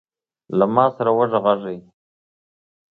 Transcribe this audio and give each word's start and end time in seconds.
له 0.57 0.65
ما 0.75 0.85
سره 0.95 1.09
وغږیږﺉ. 1.17 1.79